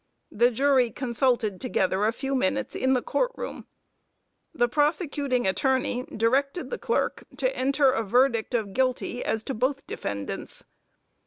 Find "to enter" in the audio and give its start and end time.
7.37-7.91